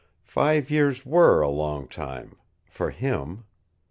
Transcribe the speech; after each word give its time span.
Five 0.25 0.71
years 0.71 1.05
were 1.05 1.41
a 1.43 1.49
long 1.51 1.87
time 1.87 2.35
FOR 2.65 2.89
HIM. 2.89 3.43